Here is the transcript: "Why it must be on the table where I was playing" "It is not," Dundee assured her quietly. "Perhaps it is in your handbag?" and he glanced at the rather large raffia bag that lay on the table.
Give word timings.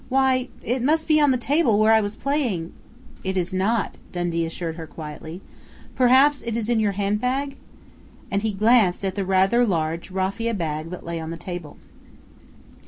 "Why 0.09 0.47
it 0.63 0.81
must 0.81 1.07
be 1.07 1.21
on 1.21 1.29
the 1.29 1.37
table 1.37 1.77
where 1.77 1.93
I 1.93 2.01
was 2.01 2.15
playing" 2.15 2.73
"It 3.23 3.37
is 3.37 3.53
not," 3.53 3.99
Dundee 4.11 4.47
assured 4.47 4.75
her 4.75 4.87
quietly. 4.87 5.41
"Perhaps 5.95 6.41
it 6.41 6.57
is 6.57 6.69
in 6.69 6.79
your 6.79 6.93
handbag?" 6.93 7.55
and 8.31 8.41
he 8.41 8.51
glanced 8.51 9.05
at 9.05 9.13
the 9.13 9.23
rather 9.23 9.63
large 9.63 10.09
raffia 10.09 10.55
bag 10.55 10.89
that 10.89 11.05
lay 11.05 11.19
on 11.19 11.29
the 11.29 11.37
table. 11.37 11.77